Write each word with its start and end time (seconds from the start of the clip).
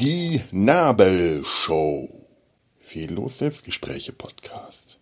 Die 0.00 0.40
Nabelshow. 0.50 2.08
Fehllos 2.78 3.38
Selbstgespräche 3.38 4.12
Podcast. 4.12 4.98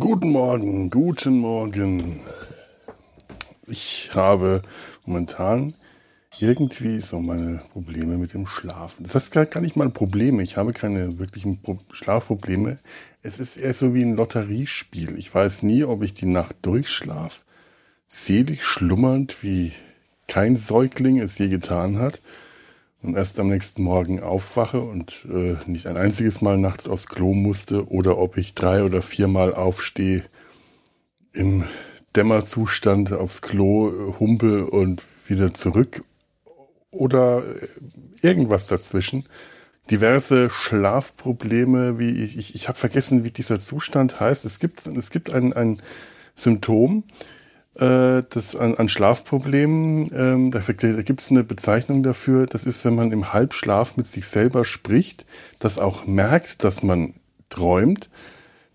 Guten 0.00 0.32
Morgen, 0.32 0.90
guten 0.90 1.38
Morgen. 1.38 2.20
Ich 3.68 4.10
habe 4.14 4.62
momentan 5.06 5.72
irgendwie 6.42 7.00
so 7.00 7.20
meine 7.20 7.60
Probleme 7.72 8.18
mit 8.18 8.34
dem 8.34 8.48
Schlafen. 8.48 9.04
Das 9.04 9.14
heißt 9.14 9.30
gar 9.30 9.60
nicht 9.60 9.76
mal 9.76 9.88
Probleme. 9.90 10.42
Ich 10.42 10.56
habe 10.56 10.72
keine 10.72 11.20
wirklichen 11.20 11.60
Schlafprobleme. 11.92 12.78
Es 13.22 13.38
ist 13.38 13.56
eher 13.56 13.72
so 13.72 13.94
wie 13.94 14.02
ein 14.02 14.16
Lotteriespiel. 14.16 15.16
Ich 15.18 15.32
weiß 15.32 15.62
nie, 15.62 15.84
ob 15.84 16.02
ich 16.02 16.14
die 16.14 16.26
Nacht 16.26 16.56
durchschlaf, 16.62 17.44
selig 18.08 18.64
schlummernd, 18.64 19.44
wie 19.44 19.70
kein 20.26 20.56
Säugling 20.56 21.20
es 21.20 21.38
je 21.38 21.48
getan 21.48 21.98
hat, 21.98 22.20
und 23.04 23.16
erst 23.16 23.38
am 23.38 23.48
nächsten 23.48 23.82
Morgen 23.82 24.20
aufwache 24.20 24.80
und 24.80 25.26
äh, 25.32 25.56
nicht 25.66 25.86
ein 25.86 25.96
einziges 25.96 26.40
Mal 26.40 26.58
nachts 26.58 26.88
aufs 26.88 27.06
Klo 27.06 27.34
musste, 27.34 27.88
oder 27.88 28.18
ob 28.18 28.36
ich 28.36 28.54
drei 28.54 28.82
oder 28.82 29.00
viermal 29.00 29.54
aufstehe 29.54 30.24
im 31.32 31.64
Dämmerzustand 32.16 33.12
aufs 33.12 33.42
Klo, 33.42 33.90
äh, 33.90 34.18
humpel 34.18 34.62
und 34.62 35.04
wieder 35.28 35.54
zurück 35.54 36.02
oder 36.92 37.42
äh, 37.44 38.26
irgendwas 38.26 38.68
dazwischen. 38.68 39.24
Diverse 39.90 40.48
Schlafprobleme, 40.48 41.98
wie 41.98 42.10
ich, 42.10 42.38
ich, 42.38 42.54
ich 42.54 42.68
habe 42.68 42.78
vergessen, 42.78 43.24
wie 43.24 43.32
dieser 43.32 43.58
Zustand 43.58 44.20
heißt. 44.20 44.44
Es 44.44 44.60
gibt, 44.60 44.86
es 44.86 45.10
gibt 45.10 45.32
ein, 45.32 45.52
ein 45.52 45.78
Symptom, 46.36 47.04
äh, 47.74 48.22
das 48.28 48.54
an, 48.54 48.76
an 48.76 48.88
Schlafproblemen, 48.88 50.10
ähm, 50.14 50.50
da, 50.50 50.60
da 50.60 51.02
gibt 51.02 51.20
es 51.20 51.30
eine 51.30 51.42
Bezeichnung 51.42 52.02
dafür, 52.02 52.46
das 52.46 52.64
ist, 52.64 52.84
wenn 52.84 52.94
man 52.94 53.12
im 53.12 53.32
Halbschlaf 53.32 53.96
mit 53.96 54.06
sich 54.06 54.26
selber 54.26 54.64
spricht, 54.64 55.26
das 55.58 55.78
auch 55.78 56.06
merkt, 56.06 56.64
dass 56.64 56.82
man 56.82 57.14
träumt, 57.48 58.10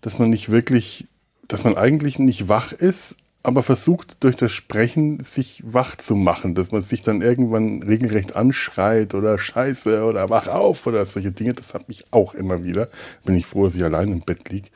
dass 0.00 0.18
man 0.18 0.30
nicht 0.30 0.50
wirklich, 0.50 1.06
dass 1.46 1.64
man 1.64 1.76
eigentlich 1.76 2.18
nicht 2.18 2.48
wach 2.48 2.72
ist, 2.72 3.16
aber 3.42 3.62
versucht 3.62 4.22
durch 4.24 4.36
das 4.36 4.52
Sprechen 4.52 5.22
sich 5.22 5.62
wach 5.64 5.96
zu 5.96 6.16
machen, 6.16 6.54
dass 6.54 6.72
man 6.72 6.82
sich 6.82 7.02
dann 7.02 7.22
irgendwann 7.22 7.82
regelrecht 7.82 8.34
anschreit 8.36 9.14
oder 9.14 9.38
Scheiße 9.38 10.04
oder 10.04 10.28
wach 10.28 10.48
auf 10.48 10.86
oder 10.86 11.04
solche 11.06 11.30
Dinge. 11.30 11.54
Das 11.54 11.72
hat 11.72 11.88
mich 11.88 12.06
auch 12.10 12.34
immer 12.34 12.64
wieder. 12.64 12.88
Bin 13.24 13.36
ich 13.36 13.46
froh, 13.46 13.64
dass 13.64 13.76
ich 13.76 13.84
allein 13.84 14.12
im 14.12 14.20
Bett 14.20 14.50
liege. 14.50 14.68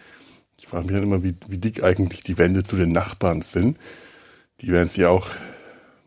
Ich 0.56 0.68
frage 0.68 0.86
mich 0.86 0.94
dann 0.94 1.02
immer, 1.02 1.24
wie, 1.24 1.34
wie 1.48 1.58
dick 1.58 1.83
eigentlich 1.83 2.22
die 2.22 2.38
Wände 2.38 2.62
zu 2.62 2.77
den 2.77 2.92
Nachbarn 2.92 3.42
sind. 3.42 3.78
Die 4.60 4.68
werden 4.68 4.88
sich 4.88 5.05
auch 5.06 5.28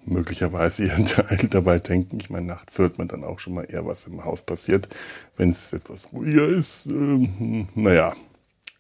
möglicherweise 0.05 0.85
ihren 0.85 1.05
Teil 1.05 1.47
dabei 1.49 1.79
denken. 1.79 2.19
Ich 2.19 2.29
meine, 2.29 2.47
nachts 2.47 2.77
hört 2.77 2.97
man 2.97 3.07
dann 3.07 3.23
auch 3.23 3.39
schon 3.39 3.53
mal 3.53 3.63
eher, 3.63 3.85
was 3.85 4.07
im 4.07 4.23
Haus 4.23 4.41
passiert, 4.41 4.87
wenn 5.35 5.49
es 5.49 5.73
etwas 5.73 6.13
ruhiger 6.13 6.47
ist. 6.47 6.87
Ähm, 6.87 7.67
naja, 7.75 8.15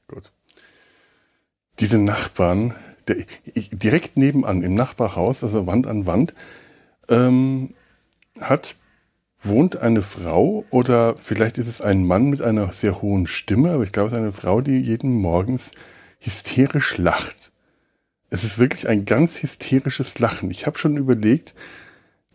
gut. 0.07 0.31
Diese 1.79 1.97
Nachbarn, 1.97 2.73
der, 3.07 3.17
direkt 3.71 4.17
nebenan 4.17 4.63
im 4.63 4.73
Nachbarhaus, 4.73 5.43
also 5.43 5.67
Wand 5.67 5.87
an 5.87 6.05
Wand, 6.05 6.33
ähm, 7.09 7.73
hat 8.39 8.75
wohnt 9.39 9.77
eine 9.77 10.01
Frau 10.01 10.65
oder 10.71 11.15
vielleicht 11.17 11.57
ist 11.57 11.67
es 11.67 11.81
ein 11.81 12.05
Mann 12.05 12.29
mit 12.29 12.41
einer 12.41 12.71
sehr 12.71 13.01
hohen 13.01 13.27
Stimme, 13.27 13.71
aber 13.71 13.83
ich 13.83 13.91
glaube, 13.91 14.07
es 14.07 14.13
ist 14.13 14.19
eine 14.19 14.31
Frau, 14.31 14.61
die 14.61 14.79
jeden 14.79 15.13
Morgens 15.15 15.71
hysterisch 16.19 16.97
lacht. 16.97 17.51
Es 18.29 18.43
ist 18.43 18.57
wirklich 18.57 18.87
ein 18.87 19.05
ganz 19.05 19.41
hysterisches 19.41 20.17
Lachen. 20.19 20.49
Ich 20.49 20.65
habe 20.65 20.77
schon 20.77 20.97
überlegt, 20.97 21.53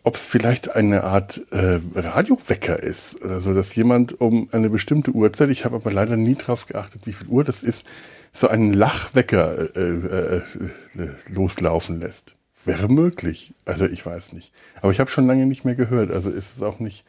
ob 0.03 0.15
es 0.15 0.25
vielleicht 0.25 0.75
eine 0.75 1.03
Art 1.03 1.41
äh, 1.51 1.79
Radiowecker 1.95 2.81
ist 2.81 3.21
oder 3.21 3.39
so, 3.39 3.53
dass 3.53 3.75
jemand 3.75 4.19
um 4.19 4.49
eine 4.51 4.69
bestimmte 4.69 5.11
Uhrzeit, 5.11 5.49
ich 5.49 5.65
habe 5.65 5.75
aber 5.75 5.91
leider 5.91 6.17
nie 6.17 6.35
drauf 6.35 6.65
geachtet, 6.65 7.05
wie 7.05 7.13
viel 7.13 7.27
Uhr 7.27 7.43
das 7.43 7.61
ist, 7.61 7.85
so 8.31 8.47
einen 8.47 8.73
Lachwecker 8.73 9.75
äh, 9.75 9.79
äh, 9.79 10.37
äh, 10.37 11.09
loslaufen 11.27 11.99
lässt. 11.99 12.35
Wäre 12.63 12.87
möglich. 12.87 13.53
Also 13.65 13.85
ich 13.85 14.05
weiß 14.05 14.33
nicht. 14.33 14.51
Aber 14.81 14.91
ich 14.91 14.99
habe 14.99 15.09
schon 15.09 15.27
lange 15.27 15.45
nicht 15.45 15.65
mehr 15.65 15.75
gehört. 15.75 16.11
Also 16.11 16.29
ist 16.29 16.57
es 16.57 16.61
auch 16.61 16.79
nicht 16.79 17.05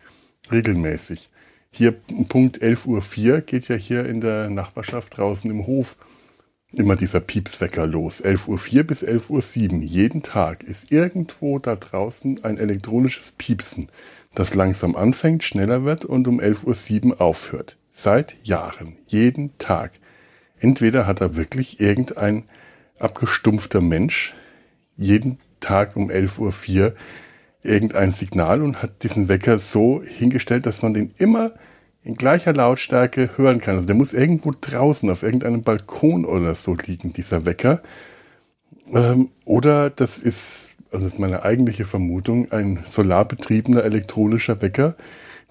regelmäßig. 0.50 1.30
Hier 1.70 1.92
Punkt 1.92 2.62
11.04 2.62 2.86
Uhr 3.32 3.40
geht 3.40 3.68
ja 3.68 3.76
hier 3.76 4.06
in 4.06 4.20
der 4.20 4.50
Nachbarschaft 4.50 5.16
draußen 5.16 5.50
im 5.50 5.66
Hof 5.66 5.96
immer 6.72 6.96
dieser 6.96 7.20
Piepswecker 7.20 7.86
los. 7.86 8.22
11.04 8.22 8.76
Uhr 8.76 8.84
bis 8.84 9.04
11.07 9.04 9.72
Uhr. 9.72 9.82
Jeden 9.82 10.22
Tag 10.22 10.62
ist 10.62 10.90
irgendwo 10.90 11.58
da 11.58 11.76
draußen 11.76 12.44
ein 12.44 12.58
elektronisches 12.58 13.32
Piepsen, 13.32 13.88
das 14.34 14.54
langsam 14.54 14.96
anfängt, 14.96 15.44
schneller 15.44 15.84
wird 15.84 16.04
und 16.04 16.28
um 16.28 16.40
11.07 16.40 17.10
Uhr 17.10 17.20
aufhört. 17.20 17.76
Seit 17.90 18.36
Jahren. 18.42 18.96
Jeden 19.06 19.56
Tag. 19.58 19.92
Entweder 20.58 21.06
hat 21.06 21.20
er 21.20 21.36
wirklich 21.36 21.80
irgendein 21.80 22.44
abgestumpfter 22.98 23.80
Mensch 23.80 24.34
jeden 24.96 25.38
Tag 25.60 25.96
um 25.96 26.10
11.04 26.10 26.38
Uhr 26.80 26.94
irgendein 27.62 28.10
Signal 28.10 28.62
und 28.62 28.82
hat 28.82 29.02
diesen 29.02 29.28
Wecker 29.28 29.58
so 29.58 30.02
hingestellt, 30.02 30.66
dass 30.66 30.82
man 30.82 30.94
den 30.94 31.12
immer 31.18 31.52
in 32.04 32.14
gleicher 32.14 32.52
Lautstärke 32.52 33.30
hören 33.36 33.60
kann. 33.60 33.76
Also 33.76 33.86
der 33.86 33.96
muss 33.96 34.12
irgendwo 34.12 34.52
draußen 34.58 35.08
auf 35.10 35.22
irgendeinem 35.22 35.62
Balkon 35.62 36.24
oder 36.24 36.54
so 36.54 36.74
liegen, 36.74 37.12
dieser 37.12 37.46
Wecker. 37.46 37.82
Ähm, 38.92 39.30
oder 39.44 39.90
das 39.90 40.18
ist, 40.18 40.70
also 40.90 41.04
das 41.04 41.14
ist 41.14 41.18
meine 41.18 41.44
eigentliche 41.44 41.84
Vermutung, 41.84 42.50
ein 42.50 42.80
solarbetriebener 42.84 43.84
elektronischer 43.84 44.60
Wecker, 44.62 44.96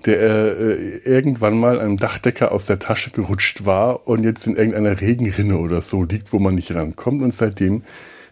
der 0.06 0.20
äh, 0.20 0.98
irgendwann 1.06 1.58
mal 1.58 1.80
einem 1.80 1.98
Dachdecker 1.98 2.52
aus 2.52 2.66
der 2.66 2.80
Tasche 2.80 3.12
gerutscht 3.12 3.66
war 3.66 4.08
und 4.08 4.24
jetzt 4.24 4.46
in 4.48 4.56
irgendeiner 4.56 5.00
Regenrinne 5.00 5.58
oder 5.58 5.82
so 5.82 6.04
liegt, 6.04 6.34
wo 6.34 6.40
man 6.40 6.56
nicht 6.56 6.74
rankommt 6.74 7.22
und 7.22 7.34
seitdem 7.34 7.84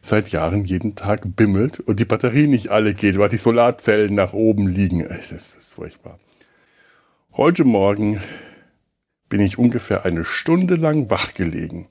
seit 0.01 0.29
Jahren 0.29 0.65
jeden 0.65 0.95
Tag 0.95 1.35
bimmelt 1.35 1.79
und 1.79 1.99
die 1.99 2.05
Batterie 2.05 2.47
nicht 2.47 2.69
alle 2.69 2.93
geht, 2.93 3.17
weil 3.17 3.29
die 3.29 3.37
Solarzellen 3.37 4.15
nach 4.15 4.33
oben 4.33 4.67
liegen. 4.67 5.05
Das 5.07 5.31
ist 5.31 5.73
furchtbar. 5.73 6.17
Heute 7.39 7.63
Morgen 7.63 8.19
bin 9.29 9.39
ich 9.39 9.57
ungefähr 9.57 10.03
eine 10.03 10.25
Stunde 10.25 10.75
lang 10.75 11.09
wach 11.09 11.33
gelegen. 11.35 11.87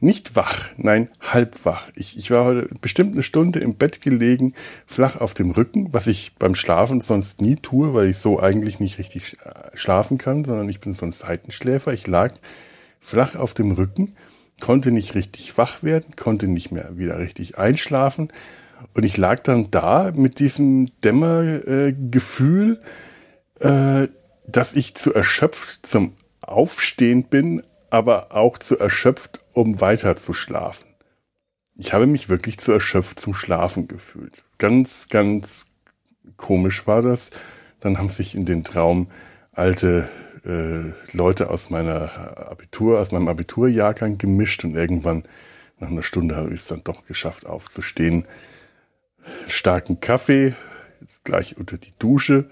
Nicht 0.00 0.36
wach, 0.36 0.70
nein, 0.78 1.10
halb 1.20 1.66
wach. 1.66 1.90
Ich, 1.94 2.16
ich 2.16 2.30
war 2.30 2.46
heute 2.46 2.74
bestimmt 2.80 3.12
eine 3.12 3.22
Stunde 3.22 3.58
im 3.58 3.74
Bett 3.74 4.00
gelegen, 4.00 4.54
flach 4.86 5.20
auf 5.20 5.34
dem 5.34 5.50
Rücken, 5.50 5.92
was 5.92 6.06
ich 6.06 6.36
beim 6.36 6.54
Schlafen 6.54 7.02
sonst 7.02 7.42
nie 7.42 7.56
tue, 7.56 7.92
weil 7.92 8.06
ich 8.08 8.16
so 8.16 8.40
eigentlich 8.40 8.80
nicht 8.80 8.96
richtig 8.96 9.36
äh, 9.44 9.76
schlafen 9.76 10.16
kann, 10.16 10.46
sondern 10.46 10.70
ich 10.70 10.80
bin 10.80 10.94
so 10.94 11.04
ein 11.04 11.12
Seitenschläfer. 11.12 11.92
Ich 11.92 12.06
lag 12.06 12.32
flach 12.98 13.36
auf 13.36 13.52
dem 13.52 13.72
Rücken, 13.72 14.14
konnte 14.62 14.92
nicht 14.92 15.14
richtig 15.14 15.58
wach 15.58 15.82
werden, 15.82 16.16
konnte 16.16 16.48
nicht 16.48 16.72
mehr 16.72 16.96
wieder 16.96 17.18
richtig 17.18 17.58
einschlafen. 17.58 18.32
Und 18.94 19.04
ich 19.04 19.18
lag 19.18 19.42
dann 19.42 19.70
da 19.70 20.10
mit 20.14 20.38
diesem 20.38 20.86
Dämmergefühl, 21.02 22.80
äh, 23.60 24.08
dass 24.46 24.74
ich 24.74 24.94
zu 24.94 25.12
erschöpft 25.14 25.86
zum 25.86 26.14
Aufstehen 26.40 27.24
bin, 27.24 27.62
aber 27.90 28.32
auch 28.32 28.58
zu 28.58 28.78
erschöpft, 28.78 29.44
um 29.52 29.80
weiter 29.80 30.16
zu 30.16 30.32
schlafen. 30.32 30.86
Ich 31.76 31.92
habe 31.92 32.06
mich 32.06 32.28
wirklich 32.28 32.58
zu 32.58 32.72
erschöpft 32.72 33.20
zum 33.20 33.34
Schlafen 33.34 33.88
gefühlt. 33.88 34.44
Ganz, 34.58 35.08
ganz 35.08 35.66
komisch 36.36 36.86
war 36.86 37.02
das. 37.02 37.30
Dann 37.80 37.98
haben 37.98 38.08
sich 38.08 38.34
in 38.34 38.46
den 38.46 38.64
Traum 38.64 39.08
alte 39.52 40.08
äh, 40.44 40.92
Leute 41.14 41.50
aus 41.50 41.70
meiner 41.70 42.48
Abitur, 42.50 43.00
aus 43.00 43.12
meinem 43.12 43.28
Abiturjahrgang 43.28 44.16
gemischt 44.16 44.64
und 44.64 44.74
irgendwann 44.74 45.24
nach 45.78 45.88
einer 45.88 46.02
Stunde 46.02 46.36
habe 46.36 46.54
ich 46.54 46.62
es 46.62 46.66
dann 46.68 46.84
doch 46.84 47.06
geschafft 47.06 47.46
aufzustehen. 47.46 48.24
Starken 49.48 50.00
Kaffee, 50.00 50.54
jetzt 51.00 51.24
gleich 51.24 51.58
unter 51.58 51.76
die 51.76 51.92
Dusche. 51.98 52.48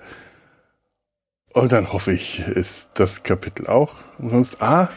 Und 1.54 1.70
dann 1.70 1.92
hoffe 1.92 2.12
ich, 2.12 2.40
ist 2.40 2.88
das 2.94 3.22
Kapitel 3.22 3.68
auch 3.68 3.94
umsonst. 4.18 4.60
Ah, 4.60 4.90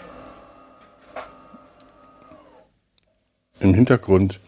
Im 3.60 3.76
Hintergrund 3.76 4.40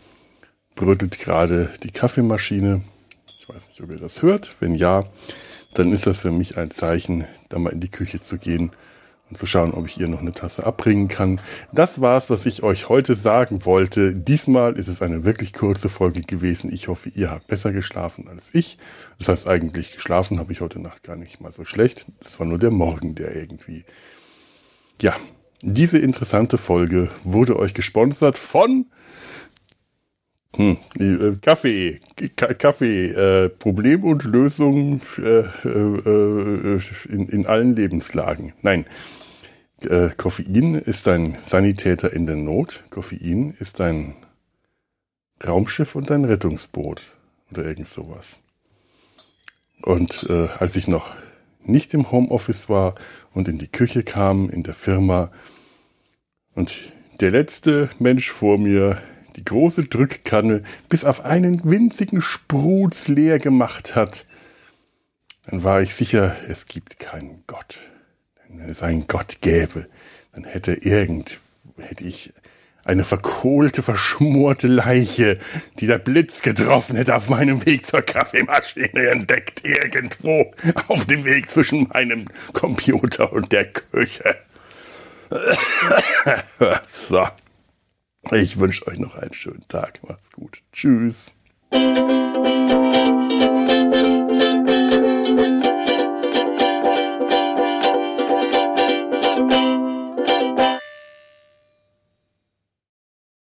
brötelt 0.76 1.20
gerade 1.20 1.72
die 1.84 1.92
Kaffeemaschine. 1.92 2.82
Ich 3.40 3.48
weiß 3.48 3.70
nicht, 3.70 3.82
ob 3.82 3.92
ihr 3.92 3.98
das 3.98 4.24
hört. 4.24 4.56
Wenn 4.60 4.74
ja, 4.74 5.06
dann 5.76 5.92
ist 5.92 6.08
das 6.08 6.18
für 6.18 6.32
mich 6.32 6.58
ein 6.58 6.72
Zeichen, 6.72 7.26
da 7.50 7.60
mal 7.60 7.74
in 7.74 7.80
die 7.80 7.90
Küche 7.90 8.20
zu 8.22 8.40
gehen 8.40 8.72
und 9.30 9.38
zu 9.38 9.46
schauen, 9.46 9.74
ob 9.74 9.86
ich 9.86 10.00
ihr 10.00 10.08
noch 10.08 10.22
eine 10.22 10.32
Tasse 10.32 10.66
abbringen 10.66 11.08
kann. 11.08 11.40
Das 11.72 12.02
war's, 12.02 12.30
was 12.30 12.46
ich 12.46 12.64
euch 12.64 12.90
heute 12.90 13.16
sagen 13.16 13.66
wollte. 13.66 14.16
Diesmal 14.16 14.78
ist 14.78 14.88
es 14.88 15.02
eine 15.02 15.24
wirklich 15.24 15.54
kurze 15.54 15.90
Folge 15.90 16.22
gewesen. 16.22 16.74
Ich 16.74 16.88
hoffe, 16.88 17.10
ihr 17.10 17.30
habt 17.30 17.48
besser 17.48 17.72
geschlafen 17.72 18.28
als 18.28 18.50
ich. 18.54 18.78
Das 19.18 19.28
heißt, 19.28 19.48
eigentlich 19.48 19.94
geschlafen 19.94 20.40
habe 20.40 20.52
ich 20.52 20.62
heute 20.62 20.80
Nacht 20.80 21.04
gar 21.04 21.16
nicht 21.16 21.42
mal 21.42 21.52
so 21.52 21.66
schlecht. 21.66 22.06
Es 22.24 22.40
war 22.40 22.48
nur 22.48 22.60
der 22.60 22.72
Morgen, 22.72 23.16
der 23.16 23.36
irgendwie, 23.36 23.86
ja, 25.02 25.16
diese 25.62 26.00
interessante 26.00 26.58
Folge 26.58 27.10
wurde 27.24 27.60
euch 27.60 27.74
gesponsert 27.74 28.38
von 28.38 28.86
Hm, 30.56 30.78
Kaffee, 31.42 32.00
Kaffee, 32.36 33.08
äh, 33.10 33.50
Problem 33.50 34.04
und 34.04 34.24
Lösung 34.24 35.00
äh, 35.20 35.42
äh, 35.68 36.80
in, 37.08 37.30
in 37.30 37.46
allen 37.46 37.76
Lebenslagen. 37.76 38.54
Nein, 38.64 38.86
äh, 39.82 40.10
Koffein 40.18 40.76
ist 40.76 41.08
ein 41.08 41.38
Sanitäter 41.44 42.12
in 42.12 42.26
der 42.26 42.36
Not. 42.36 42.84
Koffein 42.90 43.56
ist 43.60 43.80
ein 43.80 44.16
Raumschiff 45.46 45.96
und 45.96 46.12
ein 46.12 46.26
Rettungsboot 46.26 47.16
oder 47.52 47.66
irgend 47.66 47.88
sowas. 47.88 48.40
Und 49.84 50.26
äh, 50.30 50.48
als 50.60 50.76
ich 50.76 50.88
noch 50.88 51.16
nicht 51.64 51.94
im 51.94 52.12
Homeoffice 52.12 52.70
war 52.70 52.96
und 53.34 53.48
in 53.48 53.58
die 53.58 53.68
Küche 53.68 54.04
kam 54.04 54.50
in 54.50 54.64
der 54.64 54.74
Firma 54.74 55.32
und 56.56 56.94
der 57.22 57.32
letzte 57.32 57.90
Mensch 58.00 58.32
vor 58.32 58.58
mir 58.58 59.02
die 59.40 59.46
große 59.46 59.86
Drückkanne 59.86 60.64
bis 60.90 61.06
auf 61.06 61.24
einen 61.24 61.64
winzigen 61.64 62.22
Spruz 62.22 63.08
leer 63.08 63.40
gemacht 63.40 63.96
hat, 63.96 64.26
dann 65.46 65.64
war 65.64 65.82
ich 65.82 65.96
sicher, 65.96 66.36
es 66.50 66.66
gibt 66.66 67.00
keinen 67.00 67.44
Gott. 67.48 67.80
Denn 68.44 68.60
wenn 68.60 68.70
es 68.70 68.84
einen 68.84 69.08
Gott 69.08 69.38
gäbe, 69.40 69.88
dann 70.34 70.44
hätte 70.44 70.74
irgend, 70.74 71.40
hätte 71.78 72.04
ich 72.04 72.34
eine 72.84 73.06
verkohlte, 73.06 73.82
verschmorte 73.82 74.68
Leiche, 74.68 75.40
die 75.80 75.88
der 75.88 76.00
Blitz 76.00 76.42
getroffen 76.42 76.98
hätte, 76.98 77.16
auf 77.16 77.30
meinem 77.30 77.66
Weg 77.66 77.86
zur 77.86 78.02
Kaffeemaschine 78.02 79.10
entdeckt, 79.10 79.66
irgendwo 79.66 80.52
auf 80.88 81.06
dem 81.06 81.24
Weg 81.24 81.50
zwischen 81.50 81.88
meinem 81.88 82.26
Computer 82.52 83.32
und 83.32 83.54
der 83.54 83.72
Küche. 83.72 84.36
so. 86.90 87.26
Ich 88.32 88.60
wünsche 88.60 88.86
euch 88.88 89.00
noch 89.00 89.16
einen 89.16 89.34
schönen 89.34 89.68
Tag. 89.68 90.02
Macht's 90.08 90.32
gut. 90.32 90.62
Tschüss. 90.72 91.34